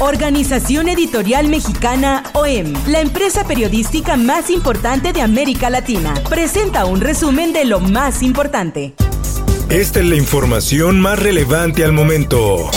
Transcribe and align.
Organización 0.00 0.88
Editorial 0.88 1.48
Mexicana 1.48 2.22
OEM, 2.32 2.72
la 2.86 3.00
empresa 3.00 3.44
periodística 3.44 4.16
más 4.16 4.48
importante 4.48 5.12
de 5.12 5.20
América 5.20 5.68
Latina, 5.68 6.14
presenta 6.30 6.86
un 6.86 7.02
resumen 7.02 7.52
de 7.52 7.66
lo 7.66 7.80
más 7.80 8.22
importante. 8.22 8.94
Esta 9.70 10.00
es 10.00 10.06
la 10.06 10.16
información 10.16 11.00
más 11.00 11.16
relevante 11.16 11.84
al 11.84 11.92
momento. 11.92 12.68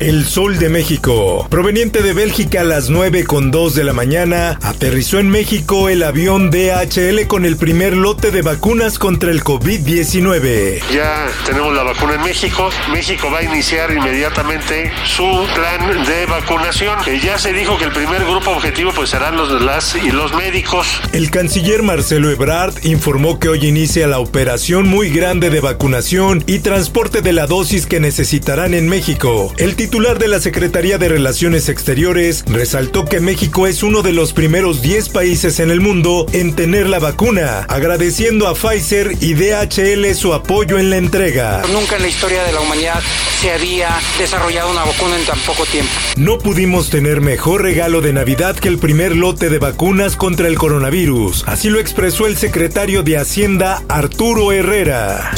El 0.00 0.24
Sol 0.24 0.58
de 0.58 0.68
México, 0.68 1.46
proveniente 1.48 2.02
de 2.02 2.12
Bélgica 2.12 2.62
a 2.62 2.64
las 2.64 2.88
9 2.88 3.24
con 3.24 3.50
2 3.50 3.74
de 3.74 3.84
la 3.84 3.92
mañana, 3.92 4.58
aterrizó 4.62 5.18
en 5.18 5.28
México 5.28 5.88
el 5.88 6.02
avión 6.02 6.50
DHL 6.50 7.26
con 7.28 7.44
el 7.44 7.56
primer 7.56 7.94
lote 7.94 8.30
de 8.30 8.42
vacunas 8.42 8.98
contra 8.98 9.30
el 9.30 9.44
COVID-19. 9.44 10.80
Ya 10.92 11.28
tenemos 11.44 11.72
la 11.74 11.82
vacuna 11.84 12.14
en 12.14 12.22
México. 12.22 12.70
México 12.90 13.30
va 13.30 13.40
a 13.40 13.42
iniciar 13.42 13.92
inmediatamente 13.92 14.90
su 15.04 15.46
plan 15.54 16.02
de 16.04 16.26
vacunación. 16.26 16.98
Ya 17.22 17.38
se 17.38 17.52
dijo 17.52 17.76
que 17.76 17.84
el 17.84 17.92
primer 17.92 18.24
grupo 18.24 18.52
objetivo 18.52 18.90
pues 18.92 19.10
serán 19.10 19.36
los 19.36 19.62
las 19.62 19.94
y 19.94 20.10
los 20.10 20.34
médicos. 20.34 20.86
El 21.12 21.30
canciller 21.30 21.82
Marcelo 21.82 22.30
Ebrard 22.30 22.74
informó 22.84 23.38
que 23.38 23.50
hoy 23.50 23.66
inicia 23.66 24.08
la 24.08 24.18
operación 24.18 24.88
muy 24.88 25.10
grande 25.10 25.50
de 25.50 25.60
vacunación 25.60 26.39
y 26.46 26.60
transporte 26.60 27.22
de 27.22 27.32
la 27.32 27.46
dosis 27.46 27.86
que 27.86 28.00
necesitarán 28.00 28.74
en 28.74 28.88
México. 28.88 29.52
El 29.56 29.76
titular 29.76 30.18
de 30.18 30.28
la 30.28 30.40
Secretaría 30.40 30.98
de 30.98 31.08
Relaciones 31.08 31.68
Exteriores 31.68 32.44
resaltó 32.46 33.04
que 33.04 33.20
México 33.20 33.66
es 33.66 33.82
uno 33.82 34.02
de 34.02 34.12
los 34.12 34.32
primeros 34.32 34.82
10 34.82 35.08
países 35.10 35.60
en 35.60 35.70
el 35.70 35.80
mundo 35.80 36.26
en 36.32 36.54
tener 36.54 36.88
la 36.88 36.98
vacuna, 36.98 37.66
agradeciendo 37.68 38.48
a 38.48 38.54
Pfizer 38.54 39.12
y 39.20 39.34
DHL 39.34 40.14
su 40.14 40.34
apoyo 40.34 40.78
en 40.78 40.90
la 40.90 40.96
entrega. 40.96 41.62
Nunca 41.72 41.96
en 41.96 42.02
la 42.02 42.08
historia 42.08 42.42
de 42.44 42.52
la 42.52 42.60
humanidad 42.60 43.00
se 43.40 43.52
había 43.52 43.88
desarrollado 44.18 44.70
una 44.70 44.84
vacuna 44.84 45.16
en 45.18 45.24
tan 45.24 45.38
poco 45.40 45.64
tiempo. 45.66 45.90
No 46.16 46.38
pudimos 46.38 46.90
tener 46.90 47.20
mejor 47.20 47.62
regalo 47.62 48.00
de 48.00 48.12
Navidad 48.12 48.56
que 48.56 48.68
el 48.68 48.78
primer 48.78 49.16
lote 49.16 49.48
de 49.48 49.58
vacunas 49.58 50.16
contra 50.16 50.48
el 50.48 50.58
coronavirus. 50.58 51.44
Así 51.46 51.70
lo 51.70 51.80
expresó 51.80 52.26
el 52.26 52.36
secretario 52.36 53.02
de 53.02 53.16
Hacienda 53.16 53.82
Arturo 53.88 54.52
Herrera. 54.52 55.32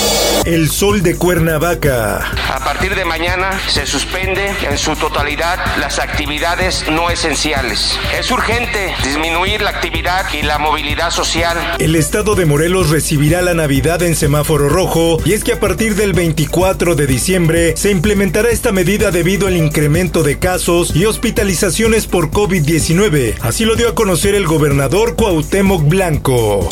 El 0.45 0.71
sol 0.71 0.92
de 1.01 1.17
Cuernavaca. 1.17 2.19
A 2.53 2.59
partir 2.65 2.95
de 2.95 3.07
mañana 3.07 3.59
se 3.69 3.87
suspende 3.87 4.53
en 4.69 4.77
su 4.77 4.95
totalidad 4.95 5.59
las 5.79 5.99
actividades 5.99 6.85
no 6.91 7.09
esenciales. 7.09 7.99
Es 8.19 8.31
urgente 8.31 8.95
disminuir 9.03 9.63
la 9.63 9.71
actividad 9.71 10.27
y 10.35 10.43
la 10.43 10.59
movilidad 10.59 11.11
social. 11.11 11.57
El 11.79 11.97
estado 11.97 12.35
de 12.35 12.45
Morelos 12.45 12.91
recibirá 12.91 13.41
la 13.41 13.55
Navidad 13.55 14.03
en 14.03 14.15
semáforo 14.15 14.69
rojo 14.69 15.19
y 15.25 15.33
es 15.33 15.45
que 15.45 15.53
a 15.53 15.61
partir 15.61 15.95
del 15.95 16.13
24 16.13 16.95
de 16.95 17.07
diciembre 17.07 17.75
se 17.77 17.91
implementará 17.91 18.51
esta 18.51 18.71
medida 18.71 19.11
debido 19.11 19.47
al 19.47 19.57
incremento 19.57 20.23
de 20.23 20.39
casos 20.39 20.95
y 20.95 21.07
hospitalizaciones 21.07 22.07
por 22.07 22.31
COVID-19. 22.31 23.37
Así 23.41 23.65
lo 23.65 23.77
dio 23.77 23.89
a 23.89 23.95
conocer 23.95 24.35
el 24.35 24.47
gobernador 24.47 25.17
Cuauhtémoc 25.17 25.89
Blanco. 25.89 26.69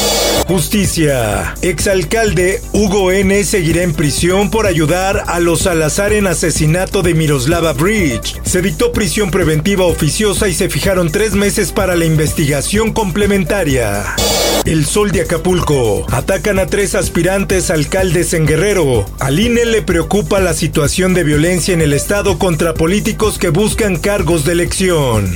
Justicia. 0.47 1.55
Exalcalde 1.63 2.61
Hugo 2.73 3.13
N. 3.13 3.45
seguirá 3.45 3.83
en 3.83 3.95
prisión 3.95 4.10
por 4.51 4.67
ayudar 4.67 5.23
a 5.29 5.39
los 5.39 5.61
Salazar 5.61 6.13
en 6.13 6.27
asesinato 6.27 7.03
de 7.03 7.15
Miroslava 7.15 7.73
Bridge. 7.73 8.41
Se 8.43 8.61
dictó 8.61 8.93
prisión 8.93 9.31
preventiva 9.31 9.85
oficiosa 9.85 10.49
y 10.49 10.55
se 10.55 10.69
fijaron 10.69 11.13
tres 11.13 11.35
meses 11.35 11.71
para 11.71 11.95
la 11.95 12.07
investigación 12.07 12.93
complementaria. 12.93 14.05
El 14.65 14.85
Sol 14.85 15.13
de 15.13 15.23
Acapulco. 15.23 16.05
Atacan 16.11 16.59
a 16.59 16.67
tres 16.67 16.95
aspirantes 16.95 17.71
alcaldes 17.71 18.35
en 18.35 18.47
Guerrero. 18.47 19.07
Al 19.21 19.39
INE 19.39 19.65
le 19.65 19.81
preocupa 19.81 20.41
la 20.41 20.55
situación 20.55 21.15
de 21.15 21.25
violencia 21.25 21.73
en 21.73 21.81
el 21.81 21.93
estado 21.93 22.37
contra 22.37 22.75
políticos 22.75 23.39
que 23.39 23.49
buscan 23.51 23.97
cargos 23.97 24.45
de 24.45 24.53
elección. 24.53 25.35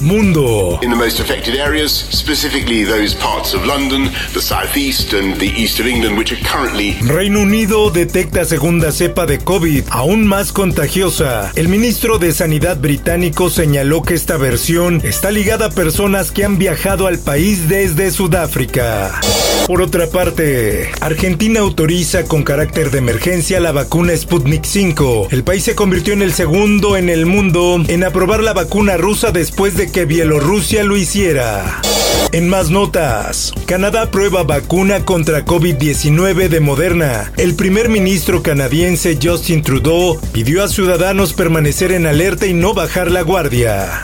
Mundo. 0.00 0.80
In 0.82 0.90
the 0.90 0.96
most 0.96 1.20
affected 1.20 1.54
areas, 1.54 1.92
specifically 2.10 2.84
those 2.84 3.14
parts 3.14 3.54
of 3.54 3.64
London, 3.64 4.10
the 4.32 4.40
southeast 4.40 5.12
and 5.14 5.38
the 5.38 5.46
east 5.46 5.78
of 5.78 5.86
England, 5.86 6.18
which 6.18 6.32
are 6.32 6.40
currently. 6.42 6.96
Reino 7.02 7.42
Unido 7.42 7.90
detecta 8.04 8.44
segunda 8.44 8.92
cepa 8.92 9.24
de 9.24 9.38
COVID, 9.38 9.84
aún 9.88 10.26
más 10.26 10.52
contagiosa. 10.52 11.50
El 11.54 11.68
ministro 11.68 12.18
de 12.18 12.32
Sanidad 12.32 12.76
británico 12.76 13.48
señaló 13.48 14.02
que 14.02 14.12
esta 14.12 14.36
versión 14.36 15.00
está 15.02 15.30
ligada 15.30 15.66
a 15.66 15.70
personas 15.70 16.30
que 16.30 16.44
han 16.44 16.58
viajado 16.58 17.06
al 17.06 17.18
país 17.18 17.66
desde 17.66 18.10
Sudáfrica. 18.10 19.18
Por 19.66 19.80
otra 19.80 20.06
parte, 20.08 20.90
Argentina 21.00 21.60
autoriza 21.60 22.24
con 22.24 22.42
carácter 22.42 22.90
de 22.90 22.98
emergencia 22.98 23.58
la 23.58 23.72
vacuna 23.72 24.14
Sputnik 24.14 24.64
5. 24.66 25.28
El 25.30 25.42
país 25.42 25.64
se 25.64 25.74
convirtió 25.74 26.12
en 26.12 26.20
el 26.20 26.34
segundo 26.34 26.98
en 26.98 27.08
el 27.08 27.24
mundo 27.24 27.82
en 27.88 28.04
aprobar 28.04 28.42
la 28.42 28.52
vacuna 28.52 28.98
rusa 28.98 29.32
después 29.32 29.78
de 29.78 29.90
que 29.90 30.04
Bielorrusia 30.04 30.84
lo 30.84 30.98
hiciera. 30.98 31.80
En 32.32 32.48
más 32.48 32.68
notas, 32.70 33.52
Canadá 33.64 34.02
aprueba 34.02 34.42
vacuna 34.42 35.04
contra 35.04 35.44
COVID-19 35.44 36.48
de 36.48 36.58
Moderna. 36.58 37.32
El 37.36 37.54
primer 37.54 37.88
ministro 37.94 38.42
canadiense 38.42 39.16
Justin 39.22 39.62
Trudeau 39.62 40.18
pidió 40.32 40.64
a 40.64 40.68
ciudadanos 40.68 41.32
permanecer 41.32 41.92
en 41.92 42.06
alerta 42.06 42.44
y 42.44 42.52
no 42.52 42.74
bajar 42.74 43.08
la 43.08 43.22
guardia. 43.22 44.02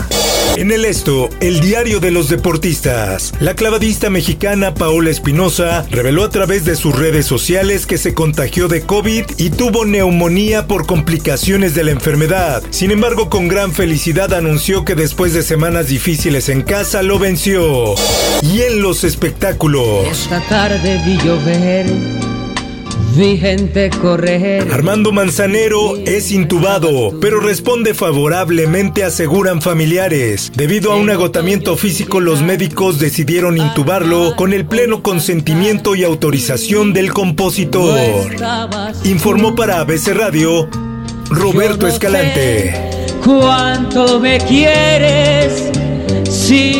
En 0.57 0.71
el 0.71 0.85
esto, 0.85 1.29
el 1.41 1.59
diario 1.59 1.99
de 1.99 2.13
los 2.13 2.29
deportistas. 2.29 3.33
La 3.41 3.57
clavadista 3.57 4.09
mexicana 4.09 4.75
Paola 4.75 5.11
Espinosa 5.11 5.85
reveló 5.91 6.23
a 6.23 6.31
través 6.31 6.65
de 6.65 6.77
sus 6.77 6.97
redes 6.97 7.27
sociales 7.27 7.85
que 7.85 7.99
se 7.99 8.15
contagió 8.15 8.69
de 8.69 8.83
COVID 8.83 9.25
y 9.39 9.51
tuvo 9.51 9.85
neumonía 9.85 10.69
por 10.69 10.87
complicaciones 10.87 11.75
de 11.75 11.83
la 11.83 11.91
enfermedad. 11.91 12.63
Sin 12.71 12.93
embargo, 12.93 13.29
con 13.29 13.49
gran 13.49 13.73
felicidad 13.73 14.33
anunció 14.33 14.85
que 14.85 14.95
después 14.95 15.33
de 15.35 15.43
semanas 15.43 15.89
difíciles 15.89 16.49
en 16.49 16.63
casa 16.63 17.03
lo 17.03 17.19
venció. 17.19 17.97
Y 18.41 18.61
en 18.61 18.83
los 18.83 19.03
espectáculos. 19.03 20.07
Esta 20.13 20.41
tarde 20.49 21.03
vi 21.05 21.17
llover. 21.27 22.30
Vi 23.17 23.37
gente 23.39 23.91
correr. 23.91 24.71
Armando 24.73 25.11
Manzanero 25.11 25.97
es 25.97 26.31
intubado, 26.31 27.19
pero 27.21 27.41
responde 27.41 27.93
favorablemente, 27.93 29.03
aseguran 29.03 29.61
familiares. 29.61 30.53
Debido 30.55 30.93
a 30.93 30.97
un 30.97 31.11
agotamiento 31.11 31.77
físico, 31.77 32.21
los 32.21 32.43
médicos 32.43 32.99
decidieron 32.99 33.59
intubarlo 33.59 34.37
con 34.37 34.53
el 34.53 34.65
pleno 34.65 35.03
consentimiento 35.03 35.95
y 35.95 36.05
autorización 36.05 36.93
del 36.93 37.13
compositor. 37.13 37.99
Informó 39.05 39.55
para 39.57 39.81
ABC 39.81 40.09
Radio 40.15 40.69
Roberto 41.31 41.89
Escalante. 41.89 42.75
¿Cuánto 43.25 44.21
me 44.21 44.39
quieres? 44.39 45.71
Si 46.31 46.80